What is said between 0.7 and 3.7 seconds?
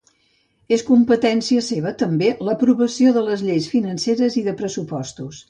És competència seva també l'aprovació de les lleis